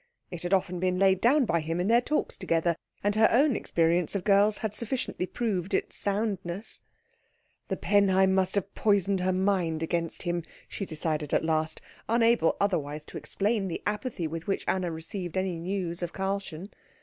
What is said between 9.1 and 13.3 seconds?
her mind against him," she decided at last, unable otherwise to